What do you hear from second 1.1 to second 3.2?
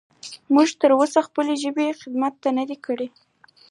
د خپلې ژبې خدمت نه دی کړی.